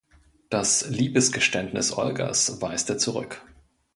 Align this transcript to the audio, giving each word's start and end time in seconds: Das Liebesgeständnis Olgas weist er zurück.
Das 0.49 0.89
Liebesgeständnis 0.89 1.91
Olgas 1.95 2.59
weist 2.59 2.89
er 2.89 2.97
zurück. 2.97 3.45